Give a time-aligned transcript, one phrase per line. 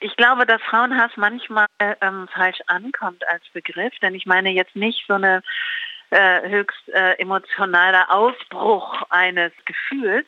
[0.00, 5.04] ich glaube, dass Frauenhass manchmal ähm, falsch ankommt als Begriff, denn ich meine jetzt nicht
[5.06, 5.42] so eine
[6.10, 10.26] äh, höchst äh, emotionaler Ausbruch eines Gefühls,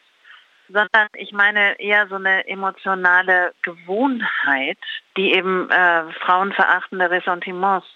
[0.69, 4.79] sondern ich meine eher so eine emotionale Gewohnheit,
[5.17, 7.87] die eben äh, frauenverachtende Ressentiments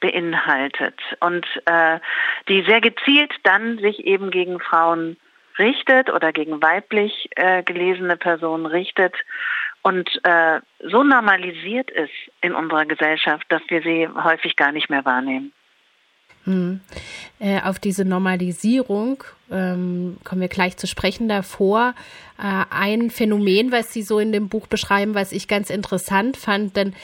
[0.00, 1.98] beinhaltet und äh,
[2.48, 5.16] die sehr gezielt dann sich eben gegen Frauen
[5.58, 9.14] richtet oder gegen weiblich äh, gelesene Personen richtet
[9.86, 10.60] und äh,
[10.90, 12.10] so normalisiert ist
[12.40, 15.52] in unserer Gesellschaft, dass wir sie häufig gar nicht mehr wahrnehmen.
[16.42, 16.80] Hm.
[17.38, 21.94] Äh, auf diese Normalisierung ähm, kommen wir gleich zu sprechen davor.
[22.38, 26.76] Äh, ein Phänomen, was Sie so in dem Buch beschreiben, was ich ganz interessant fand,
[26.76, 26.94] denn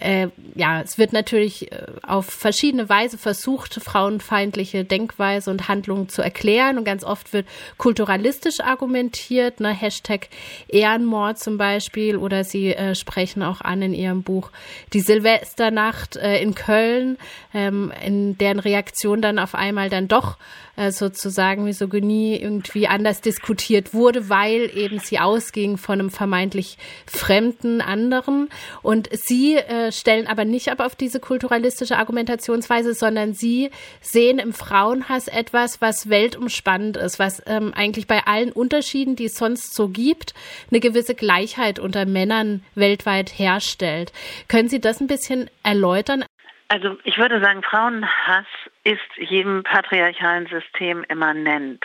[0.00, 6.22] äh, ja, es wird natürlich äh, auf verschiedene Weise versucht, frauenfeindliche Denkweise und Handlungen zu
[6.22, 6.78] erklären.
[6.78, 7.46] Und ganz oft wird
[7.78, 10.28] kulturalistisch argumentiert, ne, Hashtag
[10.68, 12.16] Ehrenmord zum Beispiel.
[12.16, 14.50] Oder Sie äh, sprechen auch an in Ihrem Buch
[14.92, 17.18] die Silvesternacht äh, in Köln,
[17.52, 20.38] ähm, in deren Reaktion dann auf einmal dann doch
[20.76, 27.80] äh, sozusagen Misogynie irgendwie anders diskutiert wurde, weil eben sie ausging von einem vermeintlich fremden
[27.80, 28.48] anderen.
[28.82, 34.52] Und sie äh, stellen aber nicht ab auf diese kulturalistische Argumentationsweise, sondern sie sehen im
[34.52, 39.88] Frauenhass etwas, was weltumspannend ist, was ähm, eigentlich bei allen Unterschieden, die es sonst so
[39.88, 40.34] gibt,
[40.70, 44.12] eine gewisse Gleichheit unter Männern weltweit herstellt.
[44.48, 46.24] Können Sie das ein bisschen erläutern?
[46.68, 48.46] Also ich würde sagen, Frauenhass
[48.84, 51.82] ist jedem patriarchalen System immanent.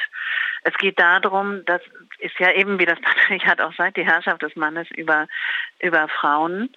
[0.63, 1.81] Es geht darum, das
[2.19, 5.27] ist ja eben, wie das Patriarchat auch sagt, die Herrschaft des Mannes über,
[5.79, 6.69] über Frauen.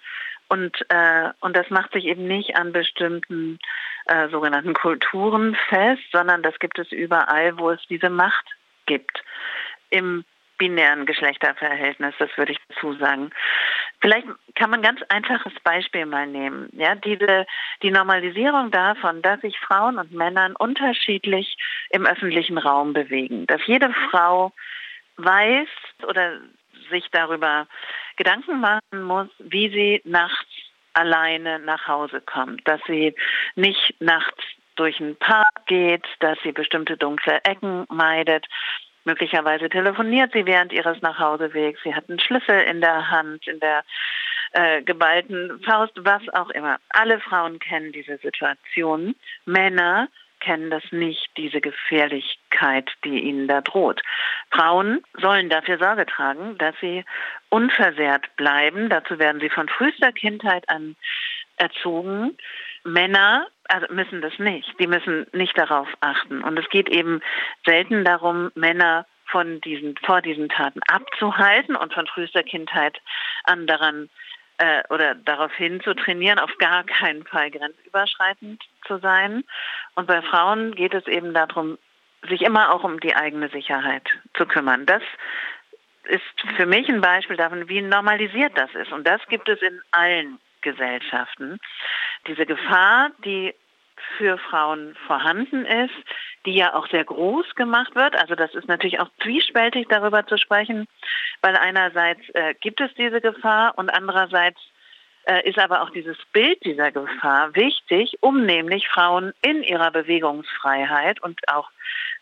[0.49, 3.59] Und, äh, und das macht sich eben nicht an bestimmten
[4.05, 8.45] äh, sogenannten Kulturen fest, sondern das gibt es überall, wo es diese Macht
[8.85, 9.21] gibt.
[9.89, 10.23] Im
[10.57, 13.31] binären Geschlechterverhältnis, das würde ich dazu sagen.
[13.99, 16.69] Vielleicht kann man ein ganz einfaches Beispiel mal nehmen.
[16.73, 17.45] Ja, diese,
[17.81, 21.57] die Normalisierung davon, dass sich Frauen und Männern unterschiedlich
[21.89, 23.47] im öffentlichen Raum bewegen.
[23.47, 24.51] Dass jede Frau
[25.17, 25.67] weiß
[26.07, 26.39] oder
[26.91, 27.67] sich darüber
[28.17, 30.47] Gedanken machen muss, wie sie nachts
[30.93, 32.67] alleine nach Hause kommt.
[32.67, 33.15] Dass sie
[33.55, 34.43] nicht nachts
[34.75, 38.45] durch einen Park geht, dass sie bestimmte dunkle Ecken meidet,
[39.07, 41.79] Möglicherweise telefoniert sie während ihres Nachhausewegs.
[41.81, 43.85] Sie hat einen Schlüssel in der Hand, in der
[44.51, 46.77] äh, geballten Faust, was auch immer.
[46.89, 49.15] Alle Frauen kennen diese Situation.
[49.45, 50.09] Männer
[50.41, 54.01] kennen das nicht, diese Gefährlichkeit, die ihnen da droht.
[54.51, 57.05] Frauen sollen dafür Sorge tragen, dass sie
[57.47, 58.89] unversehrt bleiben.
[58.89, 60.97] Dazu werden sie von frühester Kindheit an
[61.55, 62.37] erzogen.
[62.87, 64.79] Männer also müssen das nicht.
[64.79, 66.43] Die müssen nicht darauf achten.
[66.43, 67.21] Und es geht eben
[67.65, 72.97] selten darum, Männer von diesen, vor diesen Taten abzuhalten und von frühester Kindheit
[73.43, 74.09] an daran
[74.57, 79.43] äh, oder darauf hin zu trainieren, auf gar keinen Fall grenzüberschreitend zu sein.
[79.95, 81.77] Und bei Frauen geht es eben darum,
[82.29, 84.85] sich immer auch um die eigene Sicherheit zu kümmern.
[84.85, 85.03] Das
[86.05, 88.93] ist für mich ein Beispiel davon, wie normalisiert das ist.
[88.93, 91.59] Und das gibt es in allen Gesellschaften.
[92.27, 93.53] Diese Gefahr, die
[94.17, 95.93] für Frauen vorhanden ist,
[96.45, 98.15] die ja auch sehr groß gemacht wird.
[98.15, 100.87] Also das ist natürlich auch zwiespältig darüber zu sprechen,
[101.41, 104.59] weil einerseits äh, gibt es diese Gefahr und andererseits
[105.25, 111.21] äh, ist aber auch dieses Bild dieser Gefahr wichtig, um nämlich Frauen in ihrer Bewegungsfreiheit
[111.21, 111.69] und auch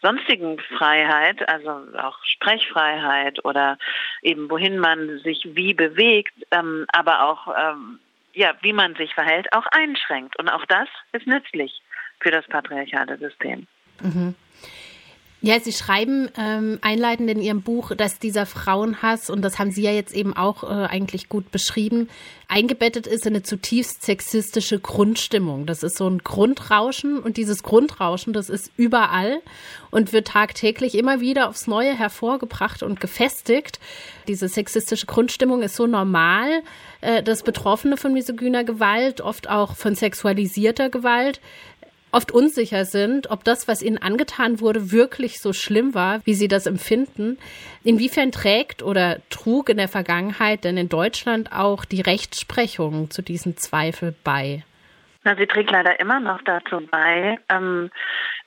[0.01, 3.77] sonstigen Freiheit, also auch Sprechfreiheit oder
[4.21, 7.99] eben wohin man sich wie bewegt, ähm, aber auch ähm,
[8.35, 10.37] ja, wie man sich verhält, auch einschränkt.
[10.37, 11.81] Und auch das ist nützlich
[12.19, 13.67] für das patriarchale System.
[14.01, 14.35] Mhm.
[15.41, 19.83] Ja, Sie schreiben ähm, einleitend in Ihrem Buch, dass dieser Frauenhass, und das haben Sie
[19.83, 22.09] ja jetzt eben auch äh, eigentlich gut beschrieben,
[22.47, 25.65] eingebettet ist in eine zutiefst sexistische Grundstimmung.
[25.65, 29.41] Das ist so ein Grundrauschen und dieses Grundrauschen, das ist überall
[29.91, 33.79] und wird tagtäglich immer wieder aufs Neue hervorgebracht und gefestigt.
[34.27, 36.63] Diese sexistische Grundstimmung ist so normal,
[37.01, 41.39] äh, dass Betroffene von misogyner Gewalt, oft auch von sexualisierter Gewalt,
[42.15, 46.47] oft unsicher sind, ob das, was ihnen angetan wurde, wirklich so schlimm war, wie sie
[46.47, 47.37] das empfinden.
[47.83, 53.57] Inwiefern trägt oder trug in der Vergangenheit denn in Deutschland auch die Rechtsprechung zu diesen
[53.57, 54.63] Zweifel bei?
[55.25, 57.89] Na, sie trägt leider immer noch dazu bei, ähm,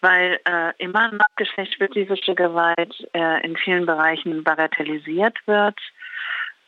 [0.00, 5.79] weil äh, immer noch geschlechtsspezifische Gewalt äh, in vielen Bereichen bagatellisiert wird,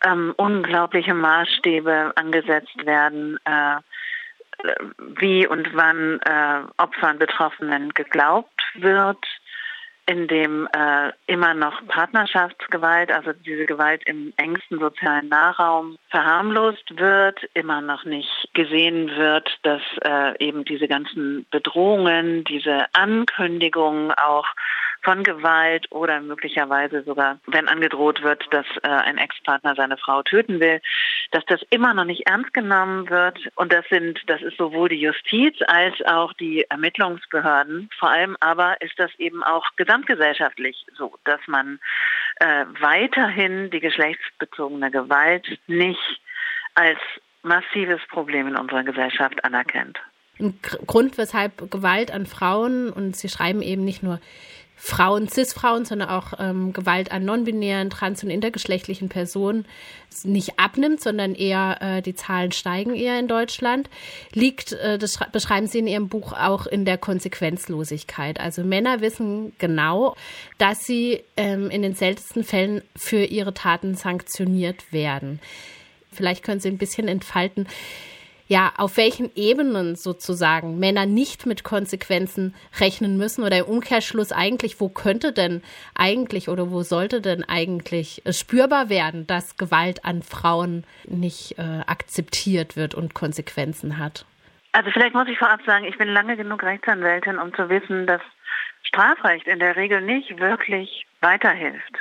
[0.05, 3.77] ähm, unglaubliche Maßstäbe angesetzt werden, äh,
[5.19, 9.25] wie und wann äh, Opfern, Betroffenen geglaubt wird.
[10.07, 17.39] in dem äh, immer noch Partnerschaftsgewalt, also diese Gewalt im engsten sozialen Nahraum verharmlost wird,
[17.55, 24.47] immer noch nicht gesehen wird, dass äh, eben diese ganzen Bedrohungen, diese Ankündigungen auch
[25.03, 30.61] von Gewalt oder möglicherweise sogar, wenn angedroht wird, dass äh, ein Ex-Partner seine Frau töten
[30.61, 30.81] will,
[31.31, 33.39] dass das immer noch nicht ernst genommen wird.
[33.55, 37.89] Und das sind, das ist sowohl die Justiz als auch die Ermittlungsbehörden.
[37.99, 41.79] Vor allem aber ist das eben auch gesamtgesellschaftlich so, dass man
[42.37, 46.21] äh, weiterhin die geschlechtsbezogene Gewalt nicht
[46.75, 46.99] als
[47.43, 49.99] massives Problem in unserer Gesellschaft anerkennt.
[50.39, 54.21] Ein Grund, weshalb Gewalt an Frauen, und Sie schreiben eben nicht nur
[54.83, 59.67] Frauen, Cis-Frauen, sondern auch ähm, Gewalt an non-binären, trans- und intergeschlechtlichen Personen
[60.25, 63.91] nicht abnimmt, sondern eher äh, die Zahlen steigen eher in Deutschland,
[64.33, 68.41] liegt, äh, das beschreiben Sie in Ihrem Buch auch in der Konsequenzlosigkeit.
[68.41, 70.17] Also Männer wissen genau,
[70.57, 75.41] dass sie ähm, in den seltensten Fällen für ihre Taten sanktioniert werden.
[76.11, 77.69] Vielleicht können Sie ein bisschen entfalten,
[78.51, 84.81] ja, auf welchen Ebenen sozusagen Männer nicht mit Konsequenzen rechnen müssen oder im Umkehrschluss eigentlich,
[84.81, 85.63] wo könnte denn
[85.95, 92.75] eigentlich oder wo sollte denn eigentlich spürbar werden, dass Gewalt an Frauen nicht äh, akzeptiert
[92.75, 94.27] wird und Konsequenzen hat?
[94.73, 98.21] Also vielleicht muss ich vorab sagen, ich bin lange genug Rechtsanwältin, um zu wissen, dass
[98.83, 101.99] Strafrecht in der Regel nicht wirklich weiterhilft.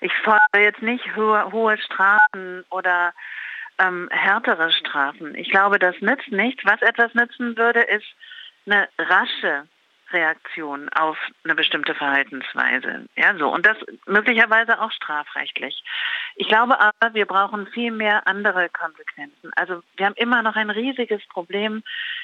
[0.00, 3.14] Ich fordere jetzt nicht hohe, hohe Strafen oder
[3.78, 5.34] ähm, härtere Strafen.
[5.34, 6.64] Ich glaube, das nützt nichts.
[6.64, 8.06] Was etwas nützen würde, ist
[8.66, 9.66] eine rasche
[10.12, 13.06] Reaktion auf eine bestimmte Verhaltensweise.
[13.16, 13.48] Ja, so.
[13.48, 13.76] Und das
[14.06, 15.82] möglicherweise auch strafrechtlich.
[16.36, 19.50] Ich glaube aber, wir brauchen viel mehr andere Konsequenzen.
[19.56, 21.82] Also wir haben immer noch ein riesiges Problem,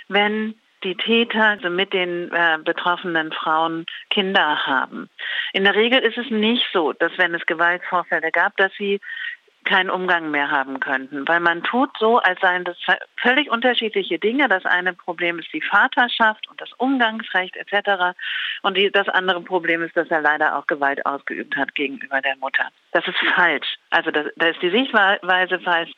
[0.08, 0.54] wenn
[0.84, 5.08] die Täter also mit den äh, betroffenen Frauen Kinder haben.
[5.52, 9.00] In der Regel ist es nicht so, dass wenn es Gewaltvorfälle gab, dass sie
[9.64, 12.76] keinen Umgang mehr haben könnten, weil man tut so, als seien das
[13.16, 14.48] völlig unterschiedliche Dinge.
[14.48, 18.16] Das eine Problem ist die Vaterschaft und das Umgangsrecht etc.
[18.62, 22.36] Und die, das andere Problem ist, dass er leider auch Gewalt ausgeübt hat gegenüber der
[22.36, 22.68] Mutter.
[22.92, 23.76] Das ist falsch.
[23.90, 25.92] Also das, da ist die Sichtweise falsch,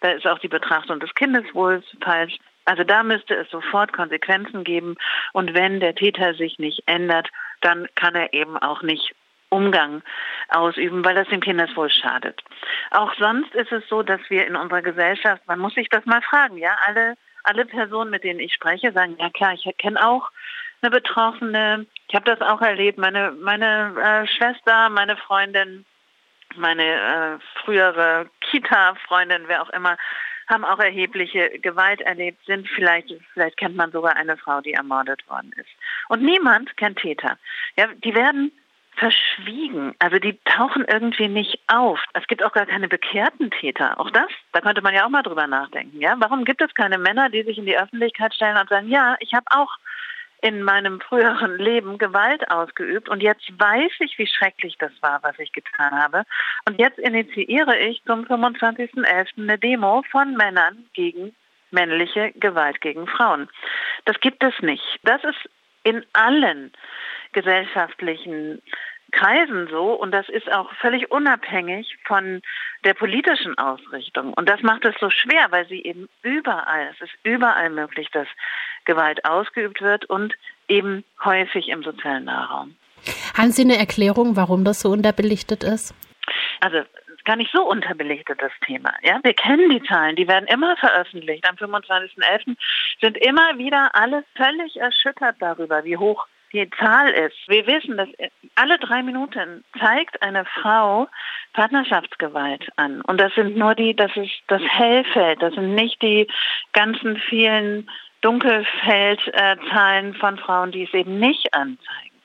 [0.00, 2.36] da ist auch die Betrachtung des Kindeswohls falsch.
[2.66, 4.96] Also da müsste es sofort Konsequenzen geben.
[5.32, 7.28] Und wenn der Täter sich nicht ändert,
[7.62, 9.14] dann kann er eben auch nicht
[9.50, 10.02] Umgang
[10.48, 12.42] ausüben, weil das dem Kindeswohl schadet.
[12.90, 16.22] Auch sonst ist es so, dass wir in unserer Gesellschaft, man muss sich das mal
[16.22, 17.14] fragen, ja, alle,
[17.44, 20.30] alle Personen, mit denen ich spreche, sagen, ja klar, ich kenne auch
[20.82, 25.84] eine Betroffene, ich habe das auch erlebt, meine, meine äh, Schwester, meine Freundin,
[26.56, 29.96] meine äh, frühere Kita-Freundin, wer auch immer,
[30.48, 35.28] haben auch erhebliche Gewalt erlebt, sind vielleicht, vielleicht kennt man sogar eine Frau, die ermordet
[35.28, 35.68] worden ist.
[36.08, 37.38] Und niemand kennt Täter.
[37.76, 38.52] Ja, die werden
[38.98, 39.94] verschwiegen.
[39.98, 42.00] Also die tauchen irgendwie nicht auf.
[42.14, 43.98] Es gibt auch gar keine bekehrten Täter.
[43.98, 46.00] Auch das, da könnte man ja auch mal drüber nachdenken.
[46.00, 49.16] Ja, warum gibt es keine Männer, die sich in die Öffentlichkeit stellen und sagen, ja,
[49.20, 49.76] ich habe auch
[50.40, 55.38] in meinem früheren Leben Gewalt ausgeübt und jetzt weiß ich, wie schrecklich das war, was
[55.38, 56.22] ich getan habe.
[56.64, 59.26] Und jetzt initiiere ich zum 25.11.
[59.36, 61.34] eine Demo von Männern gegen
[61.70, 63.48] männliche Gewalt gegen Frauen.
[64.04, 64.84] Das gibt es nicht.
[65.02, 65.50] Das ist
[65.82, 66.72] in allen
[67.32, 68.62] gesellschaftlichen
[69.10, 72.42] Kreisen so und das ist auch völlig unabhängig von
[72.84, 74.34] der politischen Ausrichtung.
[74.34, 78.28] Und das macht es so schwer, weil sie eben überall, es ist überall möglich, dass
[78.84, 80.34] Gewalt ausgeübt wird und
[80.68, 82.76] eben häufig im sozialen Nahraum.
[83.36, 85.94] Haben Sie eine Erklärung, warum das so unterbelichtet ist?
[86.60, 86.82] Also
[87.24, 88.94] gar nicht so unterbelichtet, das Thema.
[89.02, 91.46] Ja, wir kennen die Zahlen, die werden immer veröffentlicht.
[91.48, 92.56] Am 25.11.
[93.02, 97.36] sind immer wieder alle völlig erschüttert darüber, wie hoch die Zahl ist.
[97.46, 98.08] Wir wissen, dass
[98.54, 101.08] alle drei Minuten zeigt eine Frau
[101.52, 103.00] Partnerschaftsgewalt an.
[103.02, 106.28] Und das sind nur die, das ist das Hellfeld, das sind nicht die
[106.72, 107.90] ganzen vielen
[108.20, 112.16] Dunkelfeldzahlen von Frauen, die es eben nicht anzeigen.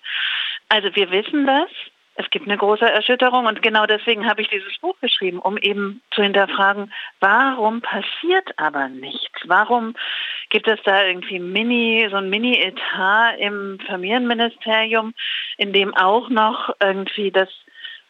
[0.70, 1.70] Also wir wissen das
[2.16, 6.02] es gibt eine große Erschütterung und genau deswegen habe ich dieses Buch geschrieben, um eben
[6.12, 9.42] zu hinterfragen, warum passiert aber nichts?
[9.46, 9.96] Warum
[10.50, 15.14] gibt es da irgendwie Mini, so ein Mini-Etat im Familienministerium,
[15.58, 17.50] in dem auch noch irgendwie das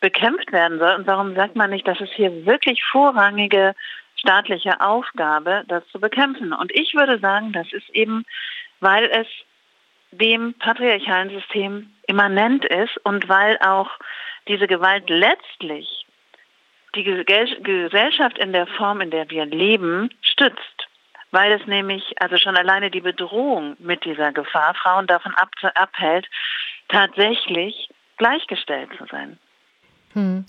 [0.01, 0.95] bekämpft werden soll?
[0.95, 3.73] Und warum sagt man nicht, dass es hier wirklich vorrangige
[4.17, 6.51] staatliche Aufgabe, das zu bekämpfen?
[6.51, 8.25] Und ich würde sagen, das ist eben,
[8.81, 9.27] weil es
[10.17, 13.89] dem patriarchalen System immanent ist und weil auch
[14.47, 16.05] diese Gewalt letztlich
[16.95, 20.87] die Gesellschaft in der Form, in der wir leben, stützt.
[21.31, 26.27] Weil es nämlich, also schon alleine die Bedrohung mit dieser Gefahr Frauen davon abhält,
[26.89, 29.39] tatsächlich gleichgestellt zu sein.
[30.13, 30.45] Hm.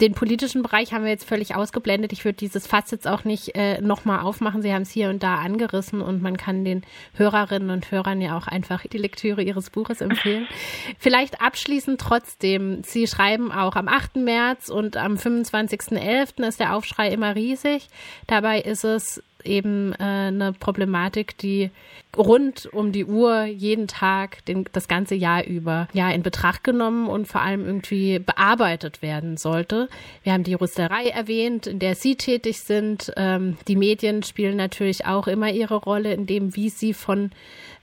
[0.00, 2.12] Den politischen Bereich haben wir jetzt völlig ausgeblendet.
[2.12, 4.60] Ich würde dieses Fass jetzt auch nicht äh, nochmal aufmachen.
[4.60, 6.82] Sie haben es hier und da angerissen und man kann den
[7.14, 10.46] Hörerinnen und Hörern ja auch einfach die Lektüre Ihres Buches empfehlen.
[10.98, 12.82] Vielleicht abschließend trotzdem.
[12.82, 14.16] Sie schreiben auch am 8.
[14.16, 16.46] März und am 25.11.
[16.46, 17.88] ist der Aufschrei immer riesig.
[18.26, 21.70] Dabei ist es eben äh, eine Problematik, die
[22.16, 27.08] rund um die Uhr jeden Tag den, das ganze Jahr über ja in Betracht genommen
[27.08, 29.88] und vor allem irgendwie bearbeitet werden sollte.
[30.22, 33.12] Wir haben die Rüsterei erwähnt, in der Sie tätig sind.
[33.16, 37.30] Ähm, die Medien spielen natürlich auch immer ihre Rolle in dem, wie sie von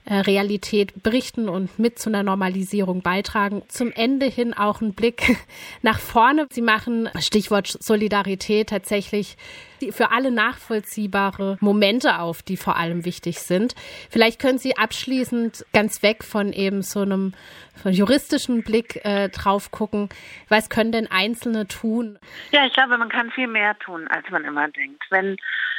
[0.06, 3.62] Realität berichten und mit zu einer Normalisierung beitragen.
[3.68, 5.36] Zum Ende hin auch ein Blick
[5.82, 6.46] nach vorne.
[6.50, 9.36] Sie machen Stichwort Solidarität tatsächlich
[9.90, 13.74] für alle nachvollziehbare Momente auf, die vor allem wichtig sind.
[14.10, 17.32] Vielleicht können Sie abschließend ganz weg von eben so einem
[17.74, 20.08] von juristischen Blick äh, drauf gucken.
[20.48, 22.18] Was können denn Einzelne tun?
[22.52, 25.02] Ja, ich glaube, man kann viel mehr tun, als man immer denkt.
[25.10, 25.36] Wenn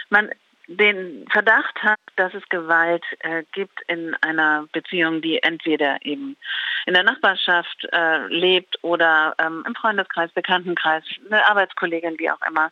[0.10, 0.30] man
[0.68, 6.38] den Verdacht hat, dass es Gewalt äh, gibt in einer Beziehung, die entweder eben
[6.86, 12.72] in der Nachbarschaft äh, lebt oder ähm, im Freundeskreis, Bekanntenkreis, eine Arbeitskollegin, wie auch immer,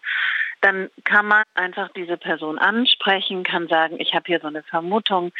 [0.62, 5.32] dann kann man einfach diese Person ansprechen, kann sagen, ich habe hier so eine Vermutung,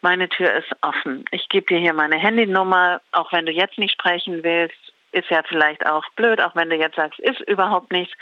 [0.00, 1.24] meine Tür ist offen.
[1.32, 4.78] Ich gebe dir hier meine Handynummer, auch wenn du jetzt nicht sprechen willst,
[5.12, 8.14] ist ja vielleicht auch blöd, auch wenn du jetzt sagst, ist überhaupt nichts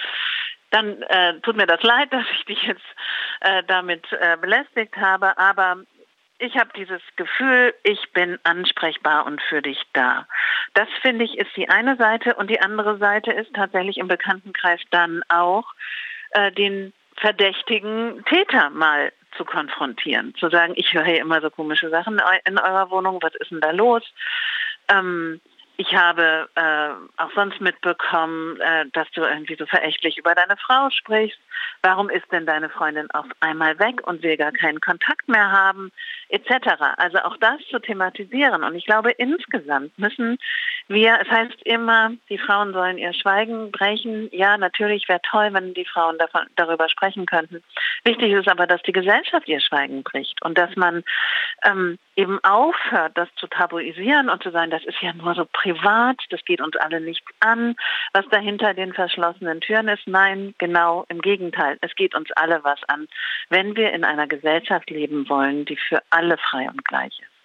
[0.71, 2.85] dann äh, tut mir das leid, dass ich dich jetzt
[3.41, 5.79] äh, damit äh, belästigt habe, aber
[6.39, 10.27] ich habe dieses Gefühl, ich bin ansprechbar und für dich da.
[10.75, 14.81] Das finde ich ist die eine Seite und die andere Seite ist tatsächlich im Bekanntenkreis
[14.91, 15.65] dann auch
[16.31, 21.91] äh, den verdächtigen Täter mal zu konfrontieren, zu sagen, ich höre hier immer so komische
[21.91, 24.03] Sachen in eurer Wohnung, was ist denn da los?
[24.89, 25.41] Ähm,
[25.77, 30.91] ich habe äh, auch sonst mitbekommen, äh, dass du irgendwie so verächtlich über deine Frau
[30.91, 31.39] sprichst.
[31.83, 35.93] Warum ist denn deine Freundin auf einmal weg und will gar keinen Kontakt mehr haben,
[36.29, 36.69] etc.
[36.97, 38.65] Also auch das zu thematisieren.
[38.65, 40.39] Und ich glaube, insgesamt müssen
[40.89, 44.31] wir, es heißt immer, die Frauen sollen ihr Schweigen brechen.
[44.33, 47.63] Ja, natürlich wäre toll, wenn die Frauen davon, darüber sprechen könnten.
[48.05, 51.05] Wichtig ist aber, dass die Gesellschaft ihr Schweigen bricht und dass man
[51.65, 56.17] ähm, eben aufhört, das zu tabuisieren und zu sagen, das ist ja nur so privat,
[56.31, 57.77] das geht uns alle nichts an,
[58.15, 60.07] was dahinter den verschlossenen Türen ist.
[60.07, 61.77] Nein, genau im Gegenteil.
[61.83, 63.09] Es geht uns alle was an,
[63.51, 67.38] wenn wir in einer Gesellschaft leben wollen, die für alle frei und gleich ist.